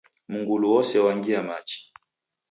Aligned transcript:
Mngulu 0.31 0.65
wose 0.73 0.95
wangia 1.05 1.41
machi. 1.47 1.79